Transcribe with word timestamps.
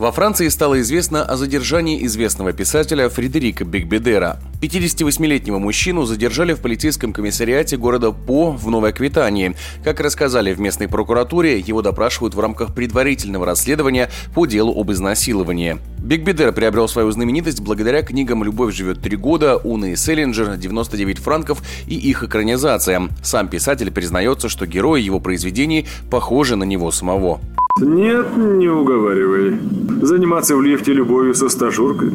Во 0.00 0.12
Франции 0.12 0.48
стало 0.48 0.80
известно 0.80 1.22
о 1.22 1.36
задержании 1.36 2.06
известного 2.06 2.54
писателя 2.54 3.10
Фредерика 3.10 3.66
Бигбедера. 3.66 4.40
58-летнего 4.62 5.58
мужчину 5.58 6.06
задержали 6.06 6.54
в 6.54 6.60
полицейском 6.60 7.12
комиссариате 7.12 7.76
города 7.76 8.10
По 8.10 8.50
в 8.50 8.66
Новой 8.70 8.92
Аквитании. 8.92 9.54
Как 9.84 10.00
рассказали 10.00 10.54
в 10.54 10.58
местной 10.58 10.88
прокуратуре, 10.88 11.58
его 11.58 11.82
допрашивают 11.82 12.34
в 12.34 12.40
рамках 12.40 12.74
предварительного 12.74 13.44
расследования 13.44 14.10
по 14.34 14.46
делу 14.46 14.72
об 14.74 14.90
изнасиловании. 14.90 15.76
Бигбедер 15.98 16.52
приобрел 16.52 16.88
свою 16.88 17.10
знаменитость 17.10 17.60
благодаря 17.60 18.00
книгам 18.00 18.42
«Любовь 18.42 18.74
живет 18.74 19.02
три 19.02 19.18
года», 19.18 19.58
«Уна 19.58 19.92
и 19.92 19.96
Селлинджер», 19.96 20.52
«99 20.52 21.20
франков» 21.20 21.60
и 21.86 21.94
их 21.94 22.22
экранизациям. 22.22 23.10
Сам 23.22 23.48
писатель 23.48 23.90
признается, 23.90 24.48
что 24.48 24.64
герои 24.64 25.02
его 25.02 25.20
произведений 25.20 25.86
похожи 26.10 26.56
на 26.56 26.64
него 26.64 26.90
самого. 26.90 27.42
Нет, 27.78 28.36
не 28.36 28.68
уговаривай. 28.68 29.58
Заниматься 30.02 30.56
в 30.56 30.62
лифте 30.62 30.92
любовью 30.92 31.34
со 31.34 31.48
стажеркой? 31.48 32.12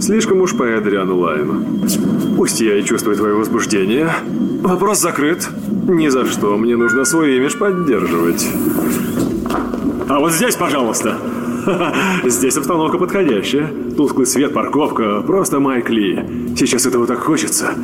слишком 0.00 0.40
уж 0.40 0.56
по 0.56 0.64
Эдриану 0.64 1.18
Лайну. 1.18 1.62
Пусть 2.36 2.60
я 2.60 2.76
и 2.78 2.82
чувствую 2.82 3.16
твое 3.16 3.34
возбуждение. 3.34 4.10
Вопрос 4.62 5.00
закрыт. 5.00 5.48
Ни 5.88 6.08
за 6.08 6.26
что. 6.26 6.56
Мне 6.56 6.76
нужно 6.76 7.04
свой 7.04 7.36
имидж 7.36 7.56
поддерживать. 7.58 8.48
А 10.08 10.18
вот 10.18 10.32
здесь, 10.32 10.56
пожалуйста. 10.56 11.18
Здесь 12.24 12.56
обстановка 12.56 12.98
подходящая. 12.98 13.70
Тусклый 13.96 14.26
свет, 14.26 14.54
парковка. 14.54 15.20
Просто 15.20 15.60
Майк 15.60 15.90
Ли. 15.90 16.18
Сейчас 16.56 16.86
этого 16.86 17.06
так 17.06 17.18
хочется. 17.18 17.74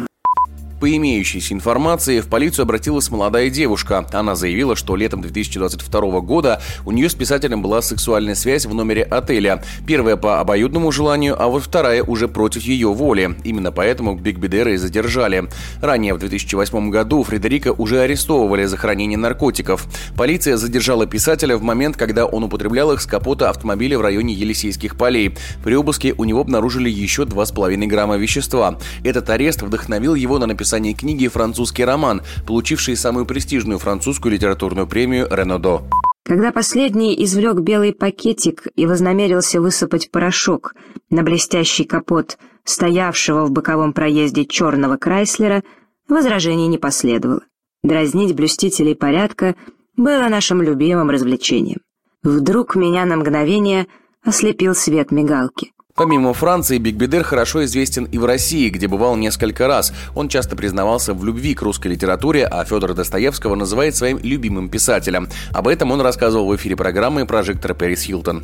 По 0.81 0.95
имеющейся 0.95 1.55
информации, 1.55 2.21
в 2.21 2.29
полицию 2.29 2.65
обратилась 2.65 3.11
молодая 3.11 3.49
девушка. 3.49 4.07
Она 4.13 4.35
заявила, 4.35 4.77
что 4.77 4.95
летом 4.95 5.23
2022 5.23 6.21
года 6.21 6.61
у 6.85 6.93
нее 6.93 7.09
с 7.09 7.15
писателем 7.15 7.63
была 7.63 7.81
сексуальная 7.81 8.35
связь 8.35 8.67
в 8.67 8.75
номере 8.75 9.03
отеля. 9.03 9.63
Первая 9.87 10.17
по 10.17 10.39
обоюдному 10.39 10.93
желанию, 10.93 11.35
а 11.41 11.47
вот 11.47 11.63
вторая 11.63 12.03
уже 12.03 12.29
против 12.29 12.63
ее 12.65 12.93
воли. 12.93 13.37
Именно 13.43 13.73
поэтому 13.73 14.17
Биг 14.17 14.37
Бедера 14.37 14.75
и 14.75 14.77
задержали. 14.77 15.49
Ранее, 15.81 16.13
в 16.13 16.19
2008 16.19 16.91
году, 16.91 17.23
Фредерика 17.23 17.73
уже 17.73 18.01
арестовывали 18.01 18.67
за 18.67 18.77
хранение 18.77 19.17
наркотиков. 19.17 19.87
Полиция 20.15 20.59
задержала 20.59 21.07
писателя 21.07 21.57
в 21.57 21.63
момент, 21.63 21.97
когда 21.97 22.27
он 22.27 22.45
употреблял 22.45 22.93
их 22.93 23.01
с 23.01 23.07
капота 23.07 23.49
автомобиля 23.49 23.97
в 23.97 24.03
районе 24.03 24.35
Елисейских 24.35 24.99
полей. 24.99 25.39
При 25.65 25.75
обыске 25.75 26.15
у 26.19 26.25
него 26.25 26.43
обнаружили 26.43 26.91
еще 26.91 27.23
2,5 27.23 27.87
грамма 27.87 28.19
вещества. 28.19 28.79
Этот 29.03 29.31
арест 29.31 29.63
вдохновил 29.63 30.15
его 30.15 30.39
на 30.39 30.45
написание 30.45 30.66
написании 30.67 30.95
книги 30.95 31.29
«Французский 31.29 31.85
роман», 31.85 32.23
получивший 32.45 32.97
самую 32.97 33.25
престижную 33.25 33.79
французскую 33.79 34.33
литературную 34.33 34.89
премию 34.89 35.29
«Ренодо». 35.31 35.85
Когда 36.25 36.51
последний 36.51 37.15
извлек 37.23 37.61
белый 37.61 37.93
пакетик 37.93 38.67
и 38.75 38.85
вознамерился 38.85 39.61
высыпать 39.61 40.11
порошок 40.11 40.75
на 41.09 41.23
блестящий 41.23 41.85
капот 41.85 42.37
стоявшего 42.65 43.47
в 43.47 43.53
боковом 43.53 43.93
проезде 43.93 44.45
черного 44.45 44.97
Крайслера, 44.97 45.63
возражений 46.09 46.67
не 46.67 46.79
последовало. 46.79 47.43
Дразнить 47.85 48.35
блюстителей 48.35 48.97
порядка 48.97 49.55
было 49.97 50.29
нашим 50.29 50.63
любимым 50.63 51.11
развлечением. 51.11 51.79
Вдруг 52.25 52.75
меня 52.75 53.05
на 53.05 53.19
мгновение 53.19 53.87
ослепил 54.25 54.75
свет 54.75 55.13
мигалки. 55.13 55.71
Помимо 55.97 56.35
Франции, 56.35 56.77
Биг 56.77 56.97
Бедер 56.97 57.25
хорошо 57.25 57.65
известен 57.65 58.05
и 58.05 58.19
в 58.19 58.27
России, 58.27 58.69
где 58.69 58.87
бывал 58.87 59.17
несколько 59.17 59.67
раз. 59.67 59.95
Он 60.15 60.29
часто 60.29 60.55
признавался 60.55 61.15
в 61.15 61.25
любви 61.25 61.55
к 61.55 61.63
русской 61.63 61.89
литературе, 61.89 62.45
а 62.47 62.63
Федора 62.67 62.93
Достоевского 62.93 63.55
называет 63.55 63.97
своим 63.97 64.19
любимым 64.23 64.69
писателем. 64.69 65.31
Об 65.55 65.69
этом 65.69 65.91
он 65.93 66.03
рассказывал 66.03 66.49
в 66.49 66.57
эфире 66.57 66.77
программы 66.77 67.25
«Прожектор 67.25 67.73
Пэрис 67.75 68.03
Хилтон». 68.03 68.43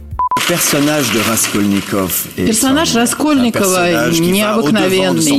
Персонаж 2.37 2.95
Раскольникова 2.95 4.11
необыкновенный. 4.11 5.37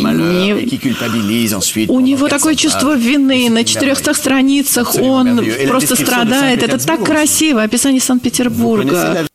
Не... 0.53 1.87
У 1.87 1.99
него 1.99 2.27
такое 2.27 2.53
чувство 2.53 2.95
вины. 2.95 3.49
На 3.49 3.63
400 3.63 4.13
страницах 4.13 4.93
он 4.95 5.43
просто 5.67 5.95
страдает. 5.95 6.61
Это 6.61 6.77
так 6.85 7.03
красиво. 7.03 7.63
Описание 7.63 8.01
Санкт-Петербурга. 8.01 9.25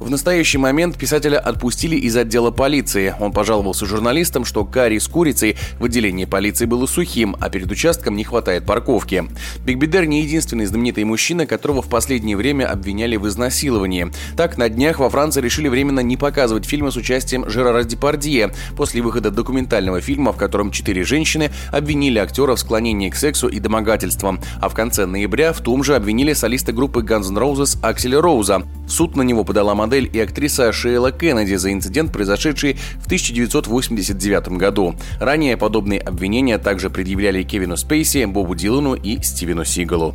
В 0.00 0.08
настоящий 0.08 0.56
момент 0.56 0.96
писателя 0.96 1.38
отпустили 1.38 1.94
из 1.94 2.16
отдела 2.16 2.50
полиции. 2.50 3.14
Он 3.20 3.32
пожаловался 3.32 3.84
журналистам, 3.84 4.46
что 4.46 4.64
карри 4.64 4.96
с 4.98 5.06
курицей 5.06 5.58
в 5.78 5.84
отделении 5.84 6.24
полиции 6.24 6.64
было 6.64 6.86
сухим, 6.86 7.36
а 7.38 7.50
перед 7.50 7.70
участком 7.70 8.16
не 8.16 8.24
хватает 8.24 8.64
парковки. 8.64 9.24
Биг 9.66 9.76
Бигбедер 9.76 10.06
не 10.06 10.22
единственный 10.22 10.64
знаменитый 10.64 11.04
мужчина, 11.04 11.44
которого 11.44 11.82
в 11.82 11.90
последнее 11.90 12.34
время 12.34 12.64
обвиняли 12.66 13.16
в 13.16 13.28
изнасиловании. 13.28 14.10
Так, 14.38 14.56
на 14.56 14.70
днях 14.70 15.00
во 15.00 15.10
Франции 15.10 15.42
решили 15.42 15.68
временно 15.68 16.00
не 16.00 16.16
показывать 16.16 16.64
фильмы 16.64 16.90
с 16.90 16.96
участием 16.96 17.46
Жерара 17.50 17.84
Депардье 17.84 18.54
после 18.78 19.02
выхода 19.02 19.30
документального 19.30 20.00
фильма, 20.00 20.32
в 20.32 20.38
котором 20.38 20.70
четыре 20.70 21.04
женщины 21.04 21.50
обвинили 21.72 22.18
актера 22.18 22.54
в 22.54 22.58
склонении 22.60 23.10
к 23.10 23.16
сексу 23.16 23.48
и 23.48 23.60
домогательствам. 23.60 24.40
А 24.62 24.70
в 24.70 24.74
конце 24.74 25.04
ноября 25.04 25.52
в 25.52 25.60
том 25.60 25.84
же 25.84 25.94
обвинили 25.94 26.32
солиста 26.32 26.72
группы 26.72 27.00
Guns 27.00 27.28
N' 27.28 27.36
Roses 27.36 27.78
Акселя 27.82 28.22
Роуза. 28.22 28.62
суд 28.88 29.14
на 29.14 29.22
него 29.22 29.44
подала 29.44 29.74
модель 29.90 30.08
и 30.12 30.20
актриса 30.20 30.70
Шейла 30.70 31.10
Кеннеди 31.10 31.56
за 31.56 31.72
инцидент, 31.72 32.12
произошедший 32.12 32.74
в 33.00 33.06
1989 33.06 34.50
году. 34.50 34.94
Ранее 35.18 35.56
подобные 35.56 35.98
обвинения 35.98 36.58
также 36.58 36.90
предъявляли 36.90 37.42
Кевину 37.42 37.76
Спейси, 37.76 38.24
Бобу 38.26 38.54
Дилану 38.54 38.94
и 38.94 39.20
Стивену 39.20 39.64
Сигалу. 39.64 40.14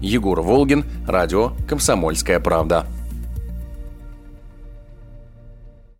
Егор 0.00 0.40
Волгин, 0.42 0.84
радио 1.08 1.54
«Комсомольская 1.68 2.38
правда». 2.38 2.86